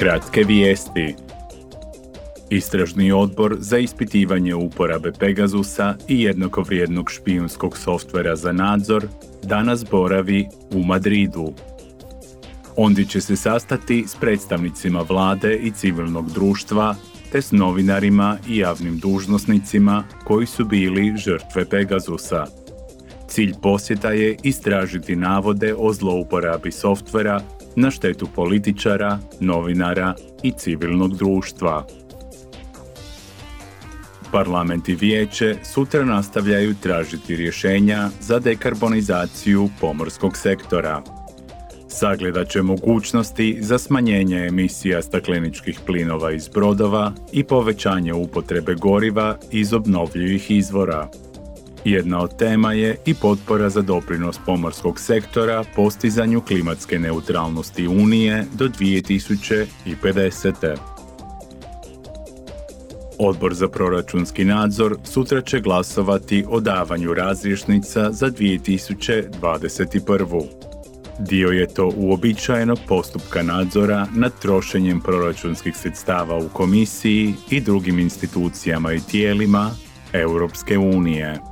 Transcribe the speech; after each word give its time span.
Kratke 0.00 0.44
vijesti. 0.44 1.14
Istražni 2.50 3.12
odbor 3.12 3.56
za 3.58 3.78
ispitivanje 3.78 4.54
uporabe 4.54 5.12
Pegasusa 5.18 5.94
i 6.08 6.22
jednakovrijednog 6.22 7.10
špijunskog 7.10 7.78
softvera 7.78 8.36
za 8.36 8.52
nadzor 8.52 9.06
danas 9.42 9.84
boravi 9.90 10.46
u 10.74 10.84
Madridu. 10.84 11.52
Ondi 12.76 13.06
će 13.06 13.20
se 13.20 13.36
sastati 13.36 14.04
s 14.08 14.16
predstavnicima 14.16 15.04
vlade 15.08 15.56
i 15.56 15.70
civilnog 15.70 16.32
društva 16.32 16.96
te 17.32 17.42
s 17.42 17.52
novinarima 17.52 18.38
i 18.48 18.56
javnim 18.56 18.98
dužnosnicima 18.98 20.04
koji 20.24 20.46
su 20.46 20.64
bili 20.64 21.16
žrtve 21.16 21.64
Pegasusa. 21.64 22.46
Cilj 23.30 23.54
posjeta 23.62 24.10
je 24.10 24.36
istražiti 24.42 25.16
navode 25.16 25.74
o 25.78 25.92
zlouporabi 25.92 26.72
softvera 26.72 27.40
na 27.76 27.90
štetu 27.90 28.28
političara, 28.34 29.18
novinara 29.40 30.14
i 30.42 30.52
civilnog 30.52 31.16
društva. 31.16 31.86
Parlament 34.32 34.88
i 34.88 34.94
vijeće 34.94 35.56
sutra 35.64 36.04
nastavljaju 36.04 36.74
tražiti 36.82 37.36
rješenja 37.36 38.08
za 38.20 38.38
dekarbonizaciju 38.38 39.68
pomorskog 39.80 40.36
sektora. 40.36 41.02
Sagledat 41.88 42.48
će 42.48 42.62
mogućnosti 42.62 43.58
za 43.60 43.78
smanjenje 43.78 44.46
emisija 44.46 45.02
stakleničkih 45.02 45.80
plinova 45.86 46.32
iz 46.32 46.48
brodova 46.48 47.12
i 47.32 47.44
povećanje 47.44 48.12
upotrebe 48.12 48.74
goriva 48.74 49.38
iz 49.50 49.72
obnovljivih 49.72 50.50
izvora. 50.50 51.10
Jedna 51.84 52.22
od 52.22 52.36
tema 52.36 52.72
je 52.72 52.96
i 53.06 53.14
potpora 53.14 53.70
za 53.70 53.82
doprinos 53.82 54.38
pomorskog 54.46 55.00
sektora 55.00 55.64
postizanju 55.76 56.40
klimatske 56.40 56.98
neutralnosti 56.98 57.86
Unije 57.86 58.46
do 58.52 58.68
2050. 58.68 60.76
Odbor 63.18 63.54
za 63.54 63.68
proračunski 63.68 64.44
nadzor 64.44 64.96
sutra 65.04 65.40
će 65.40 65.60
glasovati 65.60 66.44
o 66.48 66.60
davanju 66.60 67.14
razriješnica 67.14 68.12
za 68.12 68.30
2021. 68.30 70.42
Dio 71.18 71.48
je 71.48 71.66
to 71.66 71.92
uobičajenog 71.96 72.78
postupka 72.88 73.42
nadzora 73.42 74.06
nad 74.14 74.32
trošenjem 74.40 75.00
proračunskih 75.00 75.76
sredstava 75.76 76.38
u 76.38 76.48
komisiji 76.48 77.34
i 77.50 77.60
drugim 77.60 77.98
institucijama 77.98 78.92
i 78.92 79.00
tijelima 79.00 79.70
Europske 80.12 80.78
unije. 80.78 81.49